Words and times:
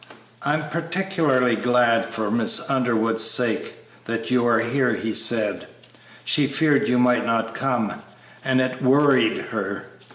"I 0.41 0.55
am 0.55 0.67
particularly 0.69 1.55
glad, 1.55 2.05
for 2.07 2.31
Miss 2.31 2.71
Underwood's 2.71 3.23
sake, 3.23 3.75
that 4.05 4.31
you 4.31 4.47
are 4.47 4.59
here," 4.59 4.95
he 4.95 5.13
said; 5.13 5.67
"she 6.23 6.47
feared 6.47 6.87
you 6.87 6.97
might 6.97 7.23
not 7.23 7.53
come, 7.53 8.01
and 8.43 8.59
it 8.61 8.81
worried 8.81 9.37
her." 9.51 9.83